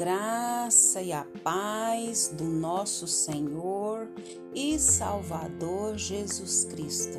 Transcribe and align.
graça 0.00 1.02
e 1.02 1.12
a 1.12 1.26
paz 1.44 2.28
do 2.28 2.44
nosso 2.44 3.06
Senhor 3.06 4.08
e 4.54 4.78
Salvador 4.78 5.98
Jesus 5.98 6.64
Cristo. 6.64 7.18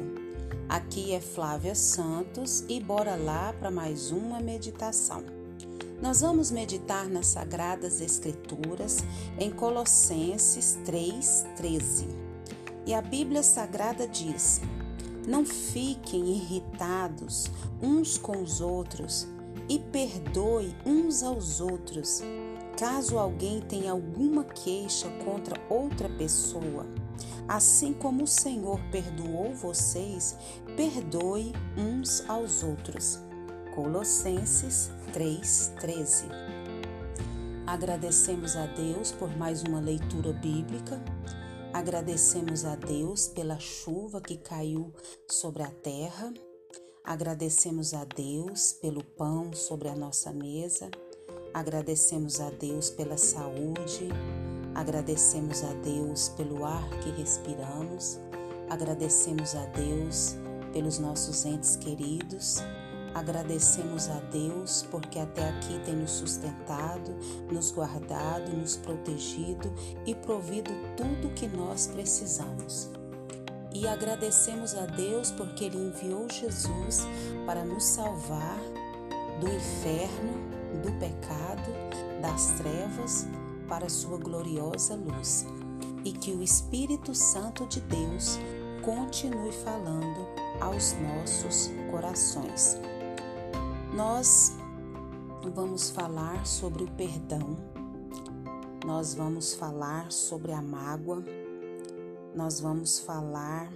Aqui 0.68 1.14
é 1.14 1.22
Flávia 1.22 1.76
Santos 1.76 2.66
e 2.68 2.80
bora 2.80 3.16
lá 3.16 3.54
para 3.54 3.70
mais 3.70 4.10
uma 4.10 4.40
meditação. 4.40 5.24
Nós 6.02 6.22
vamos 6.22 6.50
meditar 6.50 7.08
nas 7.08 7.28
Sagradas 7.28 8.02
Escrituras 8.02 9.04
em 9.38 9.52
Colossenses 9.52 10.80
3,13. 10.84 12.08
E 12.88 12.96
a 12.96 13.02
Bíblia 13.04 13.44
Sagrada 13.44 14.08
diz: 14.08 14.60
Não 15.28 15.46
fiquem 15.46 16.30
irritados 16.30 17.46
uns 17.80 18.18
com 18.18 18.42
os 18.42 18.60
outros 18.60 19.28
e 19.70 19.80
perdoe 19.80 20.76
uns 20.86 21.24
aos 21.24 21.62
outros, 21.62 22.22
caso 22.82 23.20
alguém 23.20 23.62
tenha 23.62 23.92
alguma 23.92 24.44
queixa 24.44 25.08
contra 25.24 25.56
outra 25.70 26.10
pessoa. 26.10 26.88
Assim 27.48 27.94
como 27.94 28.24
o 28.24 28.28
Senhor 28.28 28.80
perdoou 28.92 29.54
vocês, 29.54 30.36
perdoe 30.76 31.54
uns 31.78 32.28
aos 32.28 32.64
outros. 32.64 33.20
Colossenses 33.76 34.90
3:13. 35.14 36.26
Agradecemos 37.68 38.56
a 38.56 38.66
Deus 38.66 39.12
por 39.12 39.30
mais 39.38 39.62
uma 39.62 39.80
leitura 39.80 40.34
bíblica. 40.34 41.00
Agradecemos 41.72 42.66
a 42.66 42.76
Deus 42.76 43.28
pela 43.28 43.60
chuva 43.60 44.20
que 44.20 44.38
caiu 44.38 44.92
sobre 45.30 45.62
a 45.62 45.70
terra. 45.70 46.34
Agradecemos 47.04 47.94
a 47.94 48.06
Deus 48.06 48.74
pelo 48.74 49.04
pão 49.04 49.54
sobre 49.54 49.88
a 49.88 49.96
nossa 49.96 50.34
mesa, 50.34 50.90
agradecemos 51.54 52.40
a 52.40 52.50
Deus 52.50 52.90
pela 52.90 53.18
saúde, 53.18 54.10
agradecemos 54.74 55.64
a 55.64 55.74
Deus 55.74 56.30
pelo 56.30 56.66
ar 56.66 56.90
que 57.02 57.10
respiramos, 57.12 58.20
agradecemos 58.70 59.56
a 59.56 59.66
Deus 59.66 60.36
pelos 60.72 61.00
nossos 61.00 61.46
entes 61.46 61.76
queridos, 61.76 62.64
agradecemos 63.14 64.10
a 64.10 64.20
Deus 64.32 64.86
porque 64.90 65.20
até 65.20 65.50
aqui 65.50 65.80
tem 65.86 65.96
nos 65.96 66.12
sustentado, 66.12 67.12
nos 67.52 67.72
guardado, 67.72 68.52
nos 68.56 68.78
protegido 68.78 69.72
e 70.06 70.16
provido 70.16 70.72
tudo 70.96 71.34
que 71.34 71.48
nós 71.48 71.88
precisamos. 71.88 72.90
E 73.74 73.88
agradecemos 73.88 74.76
a 74.76 74.86
Deus 74.86 75.32
porque 75.32 75.66
Ele 75.66 75.78
enviou 75.78 76.30
Jesus 76.30 77.08
para 77.46 77.64
nos 77.64 77.84
salvar 77.84 78.60
do 79.40 79.48
inferno, 79.48 80.41
do 80.80 80.92
pecado, 81.00 81.72
das 82.22 82.52
trevas, 82.58 83.28
para 83.68 83.90
Sua 83.90 84.18
gloriosa 84.18 84.96
luz. 84.96 85.46
E 86.04 86.12
que 86.12 86.32
o 86.32 86.42
Espírito 86.42 87.14
Santo 87.14 87.66
de 87.68 87.80
Deus 87.82 88.40
continue 88.82 89.52
falando 89.52 90.28
aos 90.60 90.94
nossos 90.94 91.70
corações. 91.92 92.80
Nós 93.94 94.56
vamos 95.54 95.90
falar 95.90 96.46
sobre 96.46 96.84
o 96.84 96.92
perdão, 96.92 97.58
nós 98.86 99.14
vamos 99.14 99.54
falar 99.54 100.12
sobre 100.12 100.52
a 100.54 100.62
mágoa 100.62 101.24
nós 102.34 102.62
vamos 102.62 103.00
falar 103.00 103.70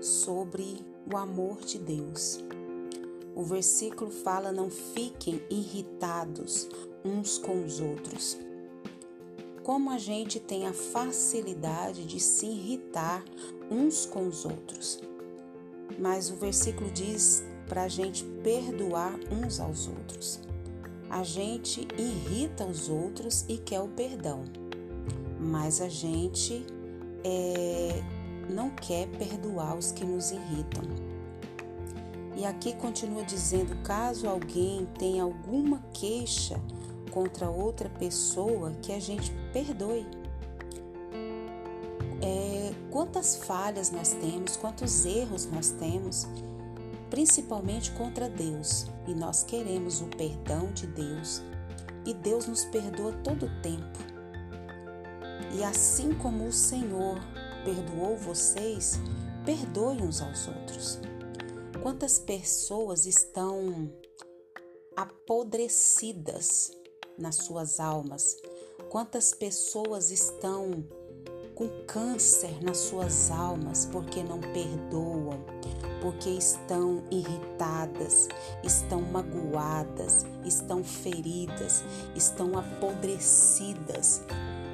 sobre 0.00 0.84
o 1.10 1.16
amor 1.16 1.60
de 1.60 1.78
Deus. 1.78 2.40
O 3.34 3.42
versículo 3.42 4.10
fala: 4.10 4.52
não 4.52 4.70
fiquem 4.70 5.42
irritados 5.50 6.68
uns 7.04 7.38
com 7.38 7.64
os 7.64 7.80
outros. 7.80 8.38
Como 9.62 9.90
a 9.90 9.98
gente 9.98 10.40
tem 10.40 10.66
a 10.66 10.72
facilidade 10.72 12.04
de 12.04 12.18
se 12.18 12.46
irritar 12.46 13.24
uns 13.70 14.04
com 14.04 14.26
os 14.26 14.44
outros. 14.44 15.00
Mas 15.98 16.30
o 16.30 16.36
versículo 16.36 16.90
diz 16.90 17.44
para 17.68 17.84
a 17.84 17.88
gente 17.88 18.24
perdoar 18.42 19.14
uns 19.30 19.60
aos 19.60 19.86
outros. 19.86 20.40
A 21.08 21.22
gente 21.22 21.86
irrita 21.96 22.64
os 22.64 22.88
outros 22.88 23.44
e 23.48 23.58
quer 23.58 23.80
o 23.80 23.88
perdão, 23.88 24.44
mas 25.38 25.80
a 25.80 25.88
gente 25.88 26.64
é, 27.22 28.02
não 28.50 28.70
quer 28.70 29.06
perdoar 29.08 29.76
os 29.76 29.92
que 29.92 30.04
nos 30.04 30.30
irritam. 30.30 31.11
E 32.36 32.44
aqui 32.44 32.74
continua 32.74 33.24
dizendo: 33.24 33.76
caso 33.82 34.28
alguém 34.28 34.86
tenha 34.98 35.22
alguma 35.22 35.82
queixa 35.92 36.60
contra 37.10 37.48
outra 37.48 37.88
pessoa, 37.88 38.72
que 38.82 38.92
a 38.92 39.00
gente 39.00 39.32
perdoe. 39.52 40.06
É, 42.22 42.72
quantas 42.90 43.36
falhas 43.36 43.90
nós 43.90 44.12
temos, 44.12 44.56
quantos 44.56 45.04
erros 45.04 45.46
nós 45.46 45.70
temos, 45.70 46.26
principalmente 47.10 47.90
contra 47.92 48.28
Deus, 48.28 48.86
e 49.06 49.14
nós 49.14 49.42
queremos 49.42 50.00
o 50.00 50.06
perdão 50.06 50.72
de 50.72 50.86
Deus, 50.86 51.42
e 52.06 52.14
Deus 52.14 52.46
nos 52.46 52.64
perdoa 52.64 53.12
todo 53.24 53.46
o 53.46 53.60
tempo. 53.60 53.98
E 55.54 55.62
assim 55.62 56.14
como 56.14 56.46
o 56.46 56.52
Senhor 56.52 57.20
perdoou 57.64 58.16
vocês, 58.16 58.98
perdoe 59.44 60.00
uns 60.00 60.22
aos 60.22 60.48
outros. 60.48 60.98
Quantas 61.82 62.16
pessoas 62.20 63.06
estão 63.06 63.92
apodrecidas 64.96 66.70
nas 67.18 67.34
suas 67.34 67.80
almas? 67.80 68.36
Quantas 68.88 69.34
pessoas 69.34 70.12
estão 70.12 70.86
com 71.56 71.68
câncer 71.84 72.62
nas 72.62 72.78
suas 72.78 73.32
almas 73.32 73.84
porque 73.86 74.22
não 74.22 74.40
perdoam, 74.40 75.44
porque 76.00 76.30
estão 76.30 77.02
irritadas, 77.10 78.28
estão 78.62 79.02
magoadas, 79.02 80.24
estão 80.44 80.84
feridas, 80.84 81.82
estão 82.14 82.56
apodrecidas 82.56 84.22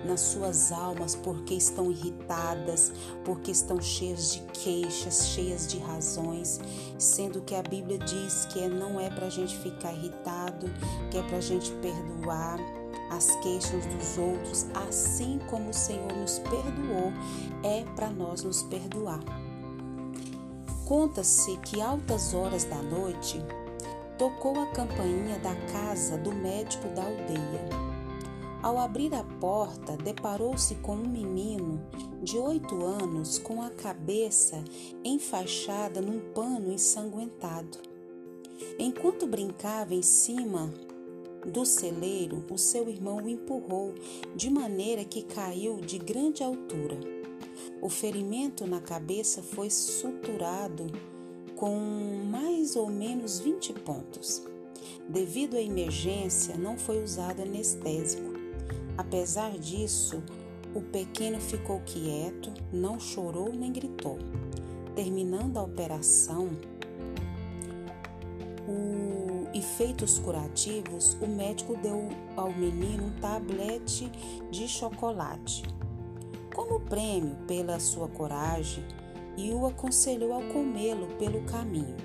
nas 0.04 0.20
suas 0.20 0.72
almas 0.72 1.14
porque 1.14 1.54
estão 1.54 1.90
irritadas, 1.90 2.92
porque 3.24 3.50
estão 3.50 3.80
cheias 3.80 4.32
de 4.32 4.40
queixas, 4.52 5.28
cheias 5.28 5.66
de 5.66 5.78
razões, 5.78 6.60
sendo 6.98 7.40
que 7.42 7.54
a 7.54 7.62
Bíblia 7.62 7.98
diz 7.98 8.46
que 8.46 8.60
é, 8.60 8.68
não 8.68 9.00
é 9.00 9.10
para 9.10 9.26
a 9.26 9.30
gente 9.30 9.56
ficar 9.58 9.92
irritado, 9.92 10.70
que 11.10 11.18
é 11.18 11.22
para 11.22 11.38
a 11.38 11.42
gente 11.42 11.70
perdoar 11.72 12.58
as 13.10 13.36
queixas 13.36 13.86
dos 13.86 14.18
outros, 14.18 14.66
assim 14.74 15.38
como 15.48 15.70
o 15.70 15.74
Senhor 15.74 16.12
nos 16.14 16.38
perdoou, 16.40 17.12
é 17.62 17.84
para 17.96 18.10
nós 18.10 18.42
nos 18.42 18.62
perdoar. 18.64 19.20
Conta-se 20.84 21.56
que 21.58 21.80
altas 21.80 22.32
horas 22.32 22.64
da 22.64 22.80
noite 22.82 23.42
tocou 24.16 24.58
a 24.60 24.66
campainha 24.66 25.38
da 25.38 25.54
casa 25.72 26.16
do 26.18 26.34
médico 26.34 26.88
da 26.88 27.02
aldeia. 27.02 27.87
Ao 28.60 28.76
abrir 28.76 29.14
a 29.14 29.22
porta, 29.22 29.96
deparou-se 29.96 30.74
com 30.76 30.94
um 30.96 31.08
menino 31.08 31.80
de 32.20 32.36
oito 32.38 32.84
anos 32.84 33.38
com 33.38 33.62
a 33.62 33.70
cabeça 33.70 34.64
enfaixada 35.04 36.00
num 36.00 36.18
pano 36.32 36.72
ensanguentado. 36.72 37.78
Enquanto 38.76 39.28
brincava 39.28 39.94
em 39.94 40.02
cima 40.02 40.74
do 41.46 41.64
celeiro, 41.64 42.44
o 42.50 42.58
seu 42.58 42.88
irmão 42.88 43.18
o 43.18 43.28
empurrou 43.28 43.94
de 44.34 44.50
maneira 44.50 45.04
que 45.04 45.22
caiu 45.22 45.76
de 45.76 45.96
grande 45.96 46.42
altura. 46.42 46.98
O 47.80 47.88
ferimento 47.88 48.66
na 48.66 48.80
cabeça 48.80 49.40
foi 49.40 49.70
suturado 49.70 50.86
com 51.54 51.78
mais 52.28 52.74
ou 52.74 52.90
menos 52.90 53.38
20 53.38 53.72
pontos. 53.74 54.42
Devido 55.08 55.56
à 55.56 55.60
emergência, 55.60 56.56
não 56.56 56.76
foi 56.76 57.02
usado 57.02 57.40
anestésico. 57.40 58.47
Apesar 58.98 59.52
disso, 59.52 60.22
o 60.74 60.82
pequeno 60.82 61.40
ficou 61.40 61.80
quieto, 61.86 62.52
não 62.72 62.98
chorou 62.98 63.52
nem 63.52 63.72
gritou. 63.72 64.18
Terminando 64.96 65.56
a 65.56 65.62
operação, 65.62 66.50
o 68.66 69.46
efeitos 69.54 70.18
curativos, 70.18 71.16
o 71.22 71.26
médico 71.26 71.76
deu 71.76 72.08
ao 72.36 72.52
menino 72.52 73.06
um 73.06 73.20
tablete 73.20 74.10
de 74.50 74.68
chocolate 74.68 75.62
como 76.54 76.80
prêmio 76.80 77.36
pela 77.46 77.78
sua 77.78 78.08
coragem 78.08 78.84
e 79.36 79.50
o 79.52 79.64
aconselhou 79.64 80.36
a 80.36 80.52
comê-lo 80.52 81.06
pelo 81.16 81.40
caminho, 81.42 81.96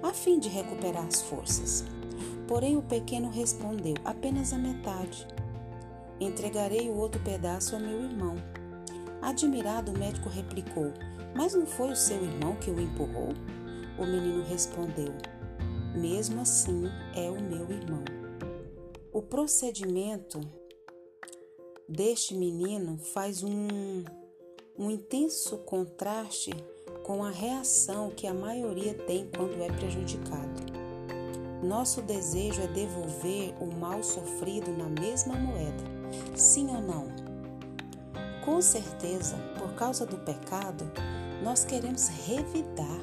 a 0.00 0.12
fim 0.12 0.38
de 0.38 0.48
recuperar 0.48 1.04
as 1.04 1.20
forças. 1.20 1.84
Porém, 2.46 2.76
o 2.76 2.82
pequeno 2.82 3.28
respondeu 3.28 3.94
apenas 4.04 4.52
a 4.52 4.56
metade 4.56 5.26
Entregarei 6.20 6.88
o 6.88 6.96
outro 6.96 7.22
pedaço 7.22 7.74
ao 7.74 7.80
meu 7.80 8.02
irmão. 8.02 8.34
Admirado, 9.22 9.92
o 9.92 9.98
médico 9.98 10.28
replicou: 10.28 10.92
Mas 11.36 11.54
não 11.54 11.66
foi 11.66 11.92
o 11.92 11.96
seu 11.96 12.22
irmão 12.22 12.56
que 12.56 12.70
o 12.70 12.80
empurrou? 12.80 13.28
O 13.98 14.04
menino 14.04 14.42
respondeu: 14.44 15.12
Mesmo 15.94 16.40
assim, 16.40 16.84
é 17.14 17.30
o 17.30 17.40
meu 17.40 17.70
irmão. 17.70 18.04
O 19.12 19.22
procedimento 19.22 20.40
deste 21.88 22.34
menino 22.34 22.98
faz 22.98 23.42
um, 23.42 24.04
um 24.78 24.90
intenso 24.90 25.58
contraste 25.58 26.52
com 27.02 27.24
a 27.24 27.30
reação 27.30 28.10
que 28.10 28.26
a 28.26 28.34
maioria 28.34 28.94
tem 28.94 29.30
quando 29.34 29.62
é 29.62 29.68
prejudicado. 29.72 30.68
Nosso 31.62 32.02
desejo 32.02 32.60
é 32.60 32.66
devolver 32.66 33.54
o 33.60 33.66
mal 33.74 34.02
sofrido 34.02 34.70
na 34.70 34.88
mesma 34.88 35.34
moeda, 35.34 35.97
sim 36.34 36.68
ou 36.68 36.80
não? 36.80 37.06
Com 38.44 38.60
certeza, 38.62 39.36
por 39.58 39.74
causa 39.74 40.06
do 40.06 40.16
pecado, 40.18 40.90
nós 41.42 41.64
queremos 41.64 42.08
revidar, 42.26 43.00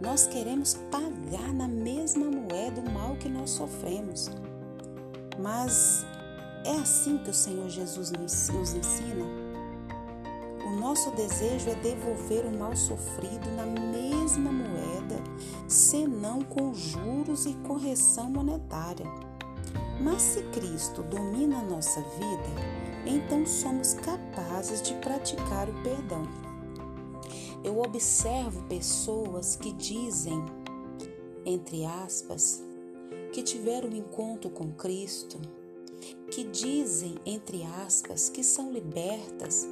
nós 0.00 0.26
queremos 0.26 0.74
pagar 0.90 1.52
na 1.54 1.68
mesma 1.68 2.26
moeda 2.26 2.80
o 2.80 2.90
mal 2.90 3.16
que 3.16 3.28
nós 3.28 3.50
sofremos. 3.50 4.30
Mas 5.38 6.04
é 6.64 6.72
assim 6.72 7.18
que 7.18 7.30
o 7.30 7.34
Senhor 7.34 7.68
Jesus 7.68 8.10
nos 8.10 8.74
ensina? 8.74 9.24
O 10.66 10.70
nosso 10.80 11.10
desejo 11.12 11.70
é 11.70 11.74
devolver 11.76 12.46
o 12.46 12.58
mal 12.58 12.74
sofrido 12.74 13.50
na 13.54 13.66
mesma 13.66 14.50
moeda, 14.50 15.22
senão 15.68 16.42
com 16.42 16.72
juros 16.72 17.46
e 17.46 17.52
correção 17.66 18.30
monetária. 18.30 19.06
Mas 20.00 20.22
se 20.22 20.42
Cristo 20.44 21.02
domina 21.02 21.58
a 21.58 21.64
nossa 21.64 22.00
vida, 22.00 22.84
então 23.06 23.46
somos 23.46 23.94
capazes 23.94 24.82
de 24.82 24.94
praticar 24.94 25.68
o 25.68 25.82
perdão. 25.82 26.22
Eu 27.62 27.80
observo 27.80 28.62
pessoas 28.64 29.56
que 29.56 29.72
dizem, 29.72 30.44
entre 31.46 31.84
aspas, 31.84 32.62
que 33.32 33.42
tiveram 33.42 33.88
um 33.88 33.96
encontro 33.96 34.50
com 34.50 34.72
Cristo, 34.72 35.40
que 36.30 36.44
dizem, 36.44 37.14
entre 37.24 37.62
aspas, 37.62 38.28
que 38.28 38.42
são 38.42 38.72
libertas, 38.72 39.66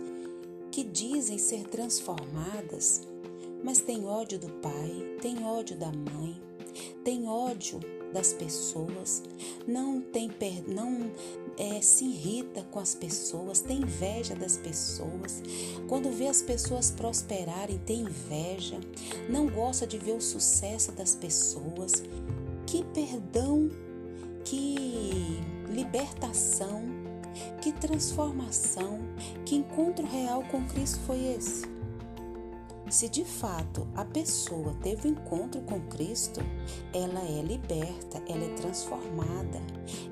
que 0.71 0.83
dizem 0.85 1.37
ser 1.37 1.65
transformadas, 1.69 3.03
mas 3.63 3.81
tem 3.81 4.07
ódio 4.07 4.39
do 4.39 4.49
pai, 4.49 5.19
tem 5.21 5.45
ódio 5.45 5.77
da 5.77 5.93
mãe, 5.93 6.41
tem 7.05 7.29
ódio 7.29 7.81
das 8.13 8.33
pessoas, 8.33 9.23
não 9.67 10.01
tem 10.01 10.31
não 10.67 11.11
é, 11.57 11.81
se 11.81 12.05
irrita 12.05 12.63
com 12.71 12.79
as 12.79 12.95
pessoas, 12.95 13.61
tem 13.61 13.79
inveja 13.79 14.35
das 14.35 14.57
pessoas. 14.57 15.43
Quando 15.89 16.11
vê 16.11 16.29
as 16.29 16.43
pessoas 16.43 16.91
prosperarem, 16.91 17.79
tem 17.79 18.03
inveja, 18.03 18.79
não 19.29 19.49
gosta 19.49 19.87
de 19.87 19.99
ver 19.99 20.13
o 20.13 20.21
sucesso 20.21 20.93
das 20.93 21.15
pessoas. 21.15 22.03
Que 22.67 22.85
perdão, 22.85 23.71
que 24.45 25.41
libertação, 25.71 26.83
que 27.61 27.73
transformação, 27.73 29.01
que 29.45 29.57
encontro 29.57 30.07
real 30.07 30.43
com 30.51 30.65
Cristo 30.69 31.01
foi 31.07 31.19
esse? 31.35 31.72
Se 32.93 33.09
de 33.09 33.25
fato 33.25 33.89
a 33.95 34.05
pessoa 34.05 34.77
teve 34.83 35.09
um 35.09 35.13
encontro 35.13 35.63
com 35.63 35.81
Cristo, 35.89 36.41
ela 36.93 37.23
é 37.23 37.41
liberta, 37.41 38.23
ela 38.29 38.45
é 38.45 38.55
transformada. 38.55 39.63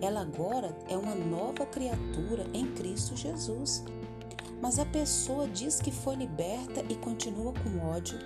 Ela 0.01 0.23
agora 0.23 0.75
é 0.89 0.97
uma 0.97 1.15
nova 1.15 1.67
criatura 1.67 2.47
em 2.55 2.73
Cristo 2.73 3.15
Jesus. 3.15 3.85
Mas 4.63 4.79
a 4.79 4.87
pessoa 4.87 5.47
diz 5.47 5.79
que 5.79 5.93
foi 5.93 6.17
liberta 6.17 6.83
e 6.89 6.95
continua 6.95 7.53
com 7.53 7.87
ódio. 7.87 8.19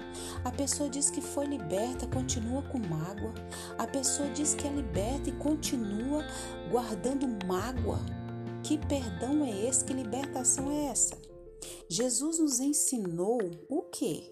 A 0.44 0.52
pessoa 0.52 0.88
diz 0.88 1.10
que 1.10 1.20
foi 1.20 1.46
liberta, 1.46 2.06
continua 2.06 2.62
com 2.62 2.78
mágoa. 2.78 3.34
A 3.76 3.88
pessoa 3.88 4.28
diz 4.28 4.54
que 4.54 4.68
é 4.68 4.70
liberta 4.70 5.30
e 5.30 5.32
continua 5.32 6.24
guardando 6.70 7.26
mágoa. 7.44 7.98
Que 8.62 8.78
perdão 8.78 9.44
é 9.44 9.66
esse? 9.66 9.84
Que 9.84 9.92
libertação 9.92 10.70
é 10.70 10.84
essa? 10.84 11.18
Jesus 11.88 12.38
nos 12.38 12.60
ensinou 12.60 13.40
o 13.68 13.82
quê? 13.82 14.30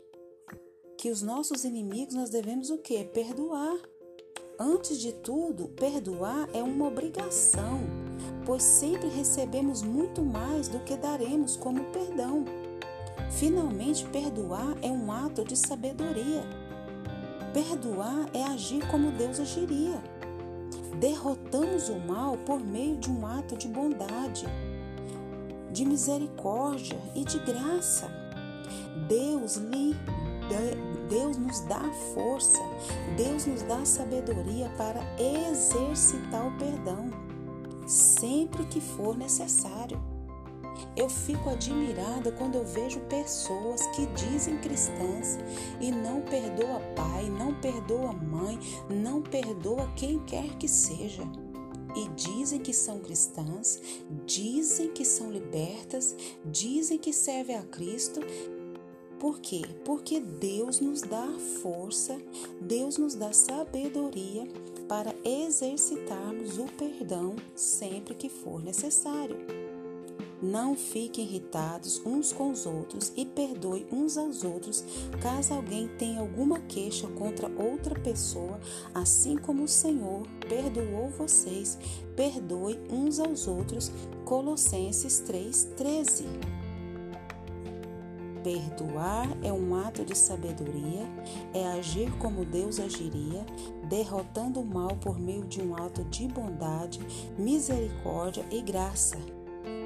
Que 1.03 1.11
os 1.11 1.21
nossos 1.21 1.65
inimigos 1.65 2.15
nós 2.15 2.31
devemos 2.31 2.71
o 2.71 2.79
quê? 2.79 3.05
Perdoar. 3.13 3.77
Antes 4.57 5.01
de 5.01 5.11
tudo, 5.11 5.67
perdoar 5.71 6.49
é 6.55 6.63
uma 6.63 6.87
obrigação, 6.87 7.81
pois 8.47 8.63
sempre 8.63 9.09
recebemos 9.09 9.83
muito 9.83 10.23
mais 10.23 10.69
do 10.69 10.79
que 10.79 10.97
daremos 10.97 11.57
como 11.57 11.83
perdão. 11.87 12.45
Finalmente, 13.33 14.07
perdoar 14.11 14.77
é 14.81 14.93
um 14.93 15.11
ato 15.11 15.45
de 15.45 15.57
sabedoria. 15.57 16.45
Perdoar 17.53 18.31
é 18.33 18.45
agir 18.45 18.87
como 18.87 19.11
Deus 19.11 19.41
agiria. 19.41 20.01
Derrotamos 21.01 21.89
o 21.89 21.99
mal 21.99 22.39
por 22.47 22.61
meio 22.61 22.97
de 22.99 23.11
um 23.11 23.27
ato 23.27 23.57
de 23.57 23.67
bondade, 23.67 24.47
de 25.73 25.85
misericórdia 25.85 27.01
e 27.13 27.25
de 27.25 27.41
graça. 27.41 28.09
Deus 29.09 29.57
lhe 29.57 29.97
Deus 31.09 31.37
nos 31.37 31.61
dá 31.61 31.83
força, 32.15 32.63
Deus 33.17 33.47
nos 33.47 33.63
dá 33.63 33.85
sabedoria 33.85 34.71
para 34.79 35.01
exercitar 35.19 36.47
o 36.47 36.59
perdão, 36.59 37.11
sempre 37.87 38.65
que 38.67 38.81
for 38.81 39.17
necessário. 39.17 40.01
Eu 40.97 41.09
fico 41.09 41.51
admirada 41.51 42.33
quando 42.33 42.57
eu 42.57 42.65
vejo 42.65 43.01
pessoas 43.01 43.87
que 43.89 44.07
dizem 44.07 44.59
cristãs 44.59 45.39
e 45.81 45.91
não 45.91 46.23
perdoa 46.23 46.81
pai, 46.97 47.29
não 47.29 47.55
perdoa 47.55 48.13
mãe, 48.13 48.59
não 48.89 49.21
perdoa 49.23 49.91
quem 49.97 50.19
quer 50.21 50.57
que 50.57 50.69
seja. 50.69 51.23
E 51.95 52.09
dizem 52.15 52.59
que 52.59 52.73
são 52.73 53.01
cristãs, 53.01 53.79
dizem 54.25 54.91
que 54.93 55.05
são 55.05 55.31
libertas, 55.31 56.17
dizem 56.47 56.97
que 56.99 57.13
servem 57.13 57.57
a 57.57 57.63
Cristo 57.65 58.21
por 59.23 59.39
quê? 59.39 59.63
Porque 59.85 60.19
Deus 60.19 60.81
nos 60.81 61.01
dá 61.01 61.29
força, 61.63 62.21
Deus 62.61 62.99
nos 62.99 63.15
dá 63.15 63.33
sabedoria 63.33 64.49
para 64.89 65.15
exercitarmos 65.25 66.59
o 66.59 66.65
perdão 66.77 67.37
sempre 67.55 68.17
que 68.17 68.29
for 68.29 68.61
necessário. 68.61 69.37
Não 70.43 70.75
fiquem 70.75 71.25
irritados 71.25 72.03
uns 72.05 72.33
com 72.33 72.51
os 72.51 72.67
outros 72.67 73.13
e 73.17 73.25
perdoe 73.25 73.87
uns 73.93 74.19
aos 74.19 74.43
outros 74.43 74.85
caso 75.23 75.55
alguém 75.55 75.87
tenha 75.97 76.19
alguma 76.19 76.59
queixa 76.59 77.07
contra 77.07 77.49
outra 77.63 77.95
pessoa, 78.01 78.59
assim 78.93 79.37
como 79.37 79.63
o 79.63 79.69
Senhor 79.69 80.27
perdoou 80.49 81.11
vocês, 81.11 81.79
perdoe 82.17 82.77
uns 82.91 83.21
aos 83.21 83.47
outros. 83.47 83.93
Colossenses 84.25 85.21
3:13. 85.21 86.62
Perdoar 88.43 89.29
é 89.43 89.53
um 89.53 89.75
ato 89.77 90.05
de 90.05 90.19
sabedoria, 90.19 91.07
é 91.55 91.65
agir 91.69 92.11
como 92.19 92.45
Deus 92.45 92.81
agiria, 92.81 93.47
derrotando 93.89 94.61
o 94.61 94.67
mal 94.67 94.97
por 94.97 95.19
meio 95.19 95.45
de 95.45 95.61
um 95.61 95.77
ato 95.77 96.03
de 96.05 96.27
bondade, 96.27 97.01
misericórdia 97.39 98.45
e 98.51 98.61
graça. 98.61 99.17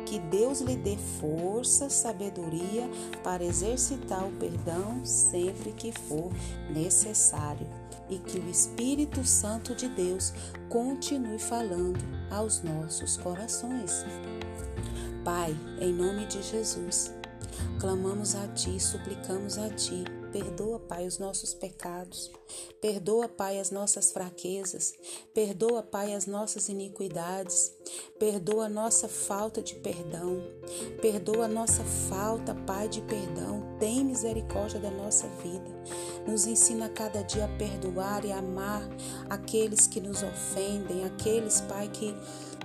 Que 0.07 0.19
Deus 0.19 0.61
lhe 0.61 0.77
dê 0.77 0.97
força, 1.21 1.91
sabedoria 1.91 2.89
para 3.23 3.45
exercitar 3.45 4.25
o 4.25 4.33
perdão 4.33 5.05
sempre 5.05 5.73
que 5.73 5.93
for 5.93 6.31
necessário 6.71 7.67
e 8.09 8.19
que 8.19 8.39
o 8.39 8.49
Espírito 8.49 9.25
Santo 9.25 9.75
de 9.75 9.89
Deus 9.89 10.33
continue 10.69 11.39
falando 11.39 12.01
aos 12.31 12.63
nossos 12.63 13.17
corações. 13.17 14.05
Pai, 15.25 15.57
em 15.81 15.93
nome 15.93 16.25
de 16.27 16.41
Jesus, 16.41 17.13
Clamamos 17.79 18.35
a 18.35 18.49
Ti, 18.49 18.81
suplicamos 18.81 19.59
a 19.59 19.69
Ti. 19.69 20.05
Perdoa, 20.33 20.81
Pai, 20.81 21.07
os 21.07 21.19
nossos 21.19 21.53
pecados. 21.53 22.31
Perdoa, 22.81 23.29
Pai, 23.29 23.61
as 23.61 23.71
nossas 23.71 24.13
fraquezas. 24.13 24.95
Perdoa, 25.35 25.83
Pai, 25.83 26.15
as 26.15 26.27
nossas 26.27 26.71
iniquidades. 26.71 27.73
Perdoa 28.19 28.65
a 28.65 28.69
nossa 28.69 29.09
falta 29.09 29.63
de 29.63 29.75
perdão. 29.75 30.43
Perdoa 31.03 31.45
a 31.45 31.49
nossa 31.49 31.85
falta, 31.85 32.55
Pai, 32.55 32.89
de 32.89 33.03
perdão. 33.03 33.63
Tem 33.79 34.03
misericórdia 34.03 34.81
da 34.81 34.91
nossa 34.91 35.29
vida. 35.43 35.77
Nos 36.27 36.47
ensina 36.47 36.89
cada 36.89 37.23
dia 37.23 37.45
a 37.45 37.59
perdoar 37.59 38.25
e 38.25 38.33
amar 38.33 38.89
aqueles 39.29 39.87
que 39.87 40.01
nos 40.01 40.23
ofendem, 40.23 41.05
aqueles, 41.05 41.61
Pai, 41.61 41.89
que 41.89 42.17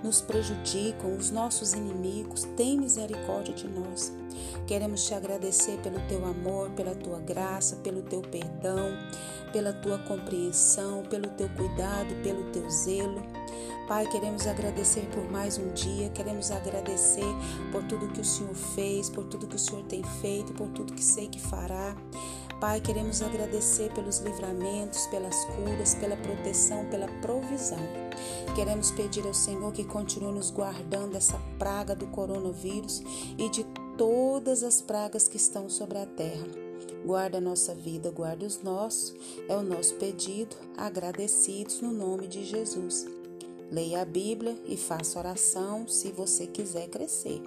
nos 0.02 0.22
prejudicam, 0.22 1.16
os 1.16 1.30
nossos 1.30 1.74
inimigos. 1.74 2.44
Tem 2.56 2.78
misericórdia 2.78 3.54
de 3.54 3.68
nós. 3.68 4.21
Queremos 4.66 5.04
te 5.06 5.14
agradecer 5.14 5.78
pelo 5.82 6.00
teu 6.08 6.24
amor, 6.24 6.70
pela 6.70 6.94
tua 6.94 7.18
graça, 7.20 7.76
pelo 7.76 8.02
teu 8.02 8.22
perdão, 8.22 8.96
pela 9.52 9.72
tua 9.72 9.98
compreensão, 9.98 11.02
pelo 11.04 11.28
teu 11.30 11.48
cuidado, 11.50 12.14
pelo 12.22 12.44
teu 12.50 12.68
zelo. 12.70 13.22
Pai, 13.88 14.06
queremos 14.06 14.46
agradecer 14.46 15.06
por 15.12 15.30
mais 15.30 15.58
um 15.58 15.72
dia, 15.72 16.08
queremos 16.10 16.50
agradecer 16.50 17.26
por 17.70 17.82
tudo 17.84 18.08
que 18.12 18.20
o 18.20 18.24
Senhor 18.24 18.54
fez, 18.54 19.10
por 19.10 19.24
tudo 19.24 19.46
que 19.46 19.56
o 19.56 19.58
Senhor 19.58 19.82
tem 19.84 20.02
feito, 20.20 20.52
por 20.54 20.68
tudo 20.68 20.94
que 20.94 21.04
sei 21.04 21.28
que 21.28 21.40
fará. 21.40 21.94
Pai, 22.60 22.80
queremos 22.80 23.20
agradecer 23.20 23.92
pelos 23.92 24.20
livramentos, 24.20 25.06
pelas 25.08 25.44
curas, 25.46 25.96
pela 25.96 26.16
proteção, 26.16 26.86
pela 26.86 27.08
provisão. 27.20 27.80
Queremos 28.54 28.92
pedir 28.92 29.26
ao 29.26 29.34
Senhor 29.34 29.72
que 29.72 29.82
continue 29.82 30.32
nos 30.32 30.50
guardando 30.50 31.14
dessa 31.14 31.38
praga 31.58 31.94
do 31.96 32.06
coronavírus 32.06 33.02
e 33.36 33.48
de 33.48 33.66
todas 33.96 34.62
as 34.62 34.80
pragas 34.80 35.28
que 35.28 35.36
estão 35.36 35.68
sobre 35.68 35.98
a 35.98 36.06
terra. 36.06 36.46
Guarda 37.04 37.38
a 37.38 37.40
nossa 37.40 37.74
vida, 37.74 38.10
guarda 38.10 38.46
os 38.46 38.62
nossos. 38.62 39.14
É 39.48 39.56
o 39.56 39.62
nosso 39.62 39.94
pedido, 39.96 40.56
agradecidos 40.76 41.80
no 41.80 41.92
nome 41.92 42.28
de 42.28 42.44
Jesus. 42.44 43.06
Leia 43.70 44.02
a 44.02 44.04
Bíblia 44.04 44.56
e 44.66 44.76
faça 44.76 45.18
oração 45.18 45.88
se 45.88 46.12
você 46.12 46.46
quiser 46.46 46.88
crescer. 46.88 47.42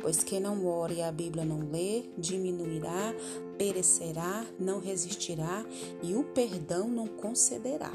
Pois 0.00 0.22
quem 0.22 0.38
não 0.38 0.66
ore 0.66 0.96
e 0.96 1.02
a 1.02 1.10
Bíblia 1.10 1.44
não 1.44 1.70
lê, 1.70 2.04
diminuirá, 2.18 3.14
perecerá, 3.56 4.44
não 4.58 4.80
resistirá 4.80 5.64
e 6.02 6.14
o 6.14 6.24
perdão 6.24 6.88
não 6.88 7.06
concederá. 7.06 7.92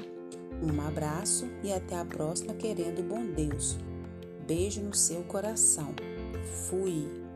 Um 0.62 0.82
abraço 0.82 1.46
e 1.63 1.72
até 1.72 1.96
a 1.96 2.04
próxima, 2.04 2.54
querendo 2.56 3.04
bom 3.04 3.25
Deus. 3.25 3.77
Beijo 4.48 4.82
no 4.82 4.96
seu 4.96 5.24
coração. 5.24 5.94
Fui. 6.68 7.26